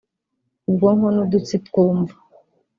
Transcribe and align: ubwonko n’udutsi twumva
ubwonko 0.69 1.07
n’udutsi 1.15 1.55
twumva 1.67 2.13